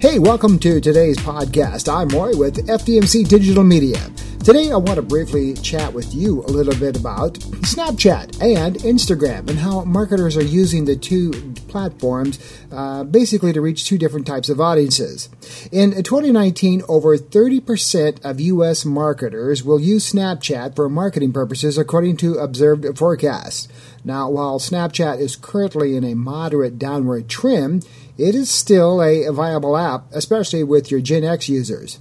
Hey, 0.00 0.18
welcome 0.18 0.58
to 0.60 0.80
today's 0.80 1.18
podcast. 1.18 1.86
I'm 1.86 2.08
Roy 2.08 2.34
with 2.34 2.66
FDMC 2.68 3.28
Digital 3.28 3.62
Media. 3.62 3.98
Today, 4.42 4.72
I 4.72 4.76
want 4.76 4.94
to 4.94 5.02
briefly 5.02 5.52
chat 5.52 5.92
with 5.92 6.14
you 6.14 6.40
a 6.44 6.48
little 6.48 6.74
bit 6.80 6.98
about 6.98 7.34
Snapchat 7.34 8.42
and 8.42 8.76
Instagram 8.76 9.50
and 9.50 9.58
how 9.58 9.84
marketers 9.84 10.38
are 10.38 10.42
using 10.42 10.86
the 10.86 10.96
two 10.96 11.30
platforms 11.68 12.38
uh, 12.72 13.04
basically 13.04 13.52
to 13.52 13.60
reach 13.60 13.84
two 13.84 13.98
different 13.98 14.26
types 14.26 14.48
of 14.48 14.58
audiences. 14.58 15.28
In 15.70 15.90
2019, 15.90 16.82
over 16.88 17.18
30% 17.18 18.24
of 18.24 18.40
U.S. 18.40 18.86
marketers 18.86 19.62
will 19.62 19.78
use 19.78 20.10
Snapchat 20.10 20.74
for 20.74 20.88
marketing 20.88 21.34
purposes, 21.34 21.76
according 21.76 22.16
to 22.16 22.38
observed 22.38 22.86
forecasts. 22.96 23.68
Now, 24.02 24.30
while 24.30 24.58
Snapchat 24.58 25.20
is 25.20 25.36
currently 25.36 25.94
in 25.94 26.04
a 26.04 26.14
moderate 26.14 26.78
downward 26.78 27.28
trend, 27.28 27.86
it 28.20 28.34
is 28.34 28.50
still 28.50 29.02
a 29.02 29.30
viable 29.32 29.76
app, 29.76 30.04
especially 30.12 30.62
with 30.62 30.90
your 30.90 31.00
Gen 31.00 31.24
X 31.24 31.48
users. 31.48 31.98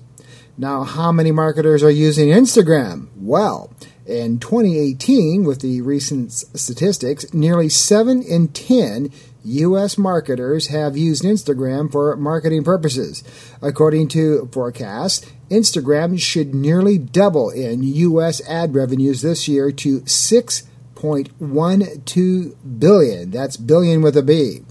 Now, 0.58 0.84
how 0.84 1.14
many 1.14 1.32
marketers 1.32 1.82
are 1.84 1.90
using 1.90 2.28
Instagram? 2.28 3.08
Well, 3.16 3.72
in 4.06 4.40
2018, 4.40 5.46
with 5.46 5.62
the 5.62 5.80
recent 5.80 6.34
statistics, 6.34 7.34
nearly 7.34 7.70
7 7.70 8.22
in 8.22 8.50
10 8.50 9.14
U.S. 9.46 9.98
marketers 9.98 10.68
have 10.68 10.98
used 10.98 11.24
Instagram 11.24 11.90
for 11.90 12.18
marketing 12.18 12.66
purposes. 12.66 13.24
According 13.62 14.10
to 14.10 14.50
forecasts, 14.52 15.26
Instagram 15.50 16.20
should 16.20 16.54
nearly 16.54 16.98
double 16.98 17.50
in 17.50 17.82
U.S. 17.84 18.42
ad 18.50 18.76
revenues 18.76 19.22
this 19.22 19.48
year 19.48 19.72
to 19.72 20.02
6.12 20.02 22.80
billion. 22.80 23.32
That's 23.32 23.56
billion 23.56 24.02
with 24.02 24.18
a 24.18 24.24
B. 24.24 24.66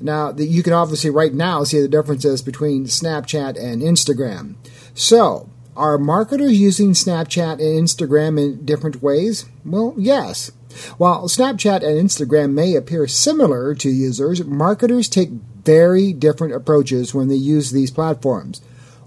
Now, 0.00 0.32
you 0.32 0.62
can 0.62 0.72
obviously 0.72 1.10
right 1.10 1.34
now 1.34 1.64
see 1.64 1.80
the 1.80 1.88
differences 1.88 2.42
between 2.42 2.86
Snapchat 2.86 3.62
and 3.62 3.82
Instagram. 3.82 4.54
So, 4.94 5.50
are 5.76 5.98
marketers 5.98 6.58
using 6.58 6.92
Snapchat 6.92 7.54
and 7.54 7.88
Instagram 7.88 8.42
in 8.42 8.64
different 8.64 9.02
ways? 9.02 9.46
Well, 9.64 9.94
yes. 9.96 10.50
While 10.98 11.28
Snapchat 11.28 11.82
and 11.82 12.08
Instagram 12.08 12.52
may 12.52 12.74
appear 12.74 13.06
similar 13.06 13.74
to 13.76 13.90
users, 13.90 14.44
marketers 14.44 15.08
take 15.08 15.30
very 15.30 16.12
different 16.12 16.54
approaches 16.54 17.14
when 17.14 17.28
they 17.28 17.34
use 17.34 17.70
these 17.70 17.90
platforms. 17.90 18.60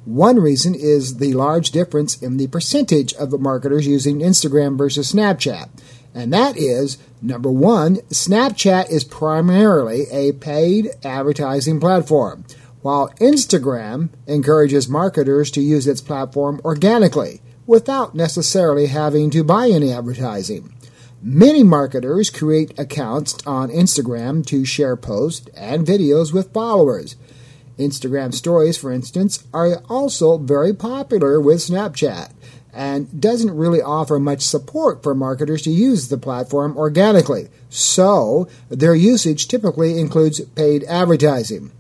One 0.06 0.38
reason 0.38 0.76
is 0.76 1.18
the 1.18 1.34
large 1.34 1.72
difference 1.72 2.22
in 2.22 2.38
the 2.38 2.48
percentage 2.48 3.14
of 3.14 3.40
marketers 3.40 3.88
using 3.88 4.20
Instagram 4.20 4.78
versus 4.78 5.14
Snapchat. 5.14 5.70
And 6.14 6.32
that 6.32 6.58
is 6.58 6.98
number 7.22 7.52
one, 7.52 7.98
Snapchat 8.10 8.90
is 8.90 9.04
primarily 9.04 10.06
a 10.12 10.34
paid 10.34 10.92
advertising 11.04 11.80
platform, 11.80 12.46
while 12.82 13.10
Instagram 13.20 14.10
encourages 14.28 14.88
marketers 14.88 15.50
to 15.52 15.62
use 15.62 15.88
its 15.88 16.02
platform 16.02 16.62
organically 16.64 17.42
without 17.66 18.14
necessarily 18.14 18.88
having 18.88 19.30
to 19.32 19.44
buy 19.44 19.70
any 19.70 19.92
advertising. 19.92 20.74
Many 21.22 21.64
marketers 21.64 22.30
create 22.30 22.78
accounts 22.78 23.38
on 23.48 23.70
Instagram 23.70 24.46
to 24.48 24.66
share 24.66 24.98
posts 24.98 25.48
and 25.56 25.88
videos 25.88 26.34
with 26.34 26.52
followers. 26.52 27.16
Instagram 27.80 28.34
stories, 28.34 28.78
for 28.78 28.92
instance, 28.92 29.46
are 29.54 29.78
also 29.90 30.38
very 30.38 30.74
popular 30.74 31.40
with 31.40 31.60
Snapchat 31.60 32.32
and 32.74 33.22
doesn't 33.22 33.56
really 33.56 33.82
offer 33.82 34.20
much 34.20 34.42
support 34.42 35.04
for 35.04 35.14
marketers 35.14 35.62
to 35.62 35.70
use 35.70 36.08
the 36.08 36.18
platform 36.18 36.76
organically. 36.76 37.50
So, 37.70 38.48
their 38.70 38.96
usage 38.96 39.48
typically 39.48 40.00
includes 40.00 40.42
paid 40.42 40.84
advertising. 40.86 41.72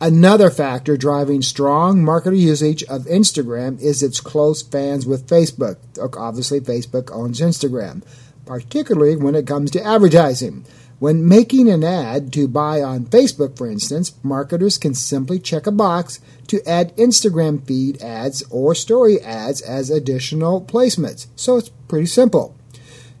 Another 0.00 0.50
factor 0.50 0.96
driving 0.96 1.42
strong 1.42 2.02
marketer 2.02 2.36
usage 2.36 2.82
of 2.84 3.04
Instagram 3.04 3.80
is 3.80 4.02
its 4.02 4.20
close 4.20 4.60
fans 4.60 5.06
with 5.06 5.28
Facebook. 5.28 5.76
Obviously, 6.16 6.60
Facebook 6.60 7.14
owns 7.14 7.40
Instagram, 7.40 8.02
particularly 8.44 9.14
when 9.14 9.36
it 9.36 9.46
comes 9.46 9.70
to 9.70 9.86
advertising. 9.86 10.64
When 11.02 11.26
making 11.26 11.68
an 11.68 11.82
ad 11.82 12.32
to 12.34 12.46
buy 12.46 12.80
on 12.80 13.06
Facebook, 13.06 13.58
for 13.58 13.68
instance, 13.68 14.12
marketers 14.22 14.78
can 14.78 14.94
simply 14.94 15.40
check 15.40 15.66
a 15.66 15.72
box 15.72 16.20
to 16.46 16.62
add 16.64 16.96
Instagram 16.96 17.66
feed 17.66 18.00
ads 18.00 18.44
or 18.50 18.72
story 18.76 19.20
ads 19.20 19.60
as 19.62 19.90
additional 19.90 20.62
placements. 20.64 21.26
So 21.34 21.56
it's 21.56 21.70
pretty 21.88 22.06
simple. 22.06 22.56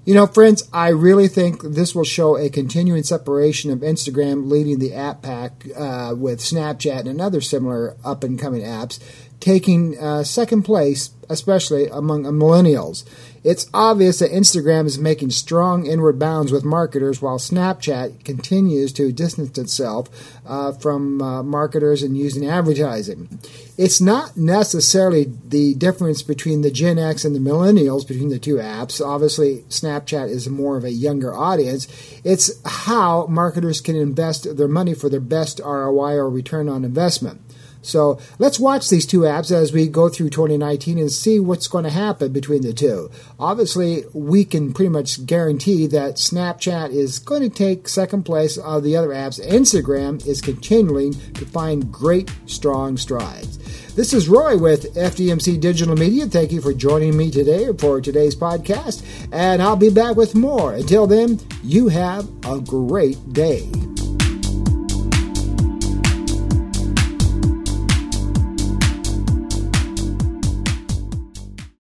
You 0.04 0.14
know, 0.14 0.28
friends, 0.28 0.68
I 0.72 0.90
really 0.90 1.26
think 1.26 1.60
this 1.60 1.92
will 1.92 2.04
show 2.04 2.36
a 2.36 2.48
continuing 2.50 3.02
separation 3.02 3.72
of 3.72 3.80
Instagram 3.80 4.48
leading 4.48 4.78
the 4.78 4.94
app 4.94 5.22
pack 5.22 5.66
uh, 5.76 6.14
with 6.16 6.38
Snapchat 6.38 7.08
and 7.08 7.20
other 7.20 7.40
similar 7.40 7.96
up 8.04 8.22
and 8.22 8.38
coming 8.38 8.62
apps, 8.62 9.00
taking 9.40 9.98
uh, 9.98 10.22
second 10.22 10.62
place, 10.62 11.10
especially 11.32 11.88
among 11.88 12.24
millennials. 12.24 13.04
It's 13.44 13.68
obvious 13.74 14.20
that 14.20 14.30
Instagram 14.30 14.86
is 14.86 14.98
making 14.98 15.30
strong 15.30 15.84
inward 15.84 16.16
bounds 16.18 16.52
with 16.52 16.64
marketers 16.64 17.20
while 17.20 17.38
Snapchat 17.38 18.24
continues 18.24 18.92
to 18.92 19.10
distance 19.10 19.58
itself 19.58 20.08
uh, 20.46 20.72
from 20.72 21.20
uh, 21.20 21.42
marketers 21.42 22.04
and 22.04 22.16
using 22.16 22.48
advertising. 22.48 23.40
It's 23.76 24.00
not 24.00 24.36
necessarily 24.36 25.32
the 25.44 25.74
difference 25.74 26.22
between 26.22 26.60
the 26.60 26.70
Gen 26.70 27.00
X 27.00 27.24
and 27.24 27.34
the 27.34 27.40
millennials 27.40 28.06
between 28.06 28.28
the 28.28 28.38
two 28.38 28.56
apps. 28.56 29.04
Obviously, 29.04 29.64
Snapchat 29.68 30.28
is 30.28 30.48
more 30.48 30.76
of 30.76 30.84
a 30.84 30.92
younger 30.92 31.34
audience. 31.34 31.88
It's 32.22 32.52
how 32.64 33.26
marketers 33.26 33.80
can 33.80 33.96
invest 33.96 34.56
their 34.56 34.68
money 34.68 34.94
for 34.94 35.08
their 35.08 35.20
best 35.20 35.60
ROI 35.64 36.12
or 36.12 36.30
return 36.30 36.68
on 36.68 36.84
investment. 36.84 37.40
So 37.82 38.18
let's 38.38 38.58
watch 38.58 38.88
these 38.88 39.06
two 39.06 39.20
apps 39.20 39.50
as 39.50 39.72
we 39.72 39.88
go 39.88 40.08
through 40.08 40.30
2019 40.30 40.98
and 40.98 41.10
see 41.10 41.38
what's 41.40 41.68
going 41.68 41.84
to 41.84 41.90
happen 41.90 42.32
between 42.32 42.62
the 42.62 42.72
two. 42.72 43.10
Obviously, 43.38 44.04
we 44.12 44.44
can 44.44 44.72
pretty 44.72 44.88
much 44.88 45.26
guarantee 45.26 45.86
that 45.88 46.14
Snapchat 46.14 46.90
is 46.90 47.18
going 47.18 47.42
to 47.42 47.50
take 47.50 47.88
second 47.88 48.22
place 48.22 48.56
of 48.56 48.82
the 48.82 48.96
other 48.96 49.08
apps. 49.08 49.44
Instagram 49.44 50.24
is 50.26 50.40
continuing 50.40 51.12
to 51.34 51.44
find 51.44 51.92
great, 51.92 52.32
strong 52.46 52.96
strides. 52.96 53.58
This 53.94 54.14
is 54.14 54.28
Roy 54.28 54.56
with 54.56 54.94
FDMC 54.94 55.60
Digital 55.60 55.94
Media. 55.94 56.26
Thank 56.26 56.50
you 56.50 56.62
for 56.62 56.72
joining 56.72 57.14
me 57.14 57.30
today 57.30 57.68
for 57.76 58.00
today's 58.00 58.34
podcast, 58.34 59.04
and 59.32 59.60
I'll 59.60 59.76
be 59.76 59.90
back 59.90 60.16
with 60.16 60.34
more. 60.34 60.72
Until 60.72 61.06
then, 61.06 61.38
you 61.62 61.88
have 61.88 62.26
a 62.46 62.58
great 62.58 63.34
day. 63.34 63.70